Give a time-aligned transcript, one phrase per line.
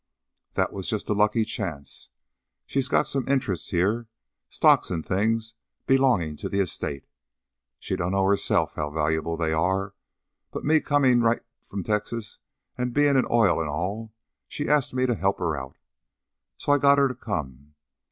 [0.53, 2.09] "That was just a lucky chance.
[2.65, 4.07] She's got some interests here;
[4.49, 5.53] stocks an' things,
[5.85, 7.05] belongin' to the es tate.
[7.77, 9.93] She dunno, herself, how valuable they are,
[10.49, 12.39] but me comin' right from Texas
[12.79, 14.11] an' bein' in oil an' all,
[14.47, 15.77] she ast me to he'p her out.
[16.57, 17.75] So I got her to come.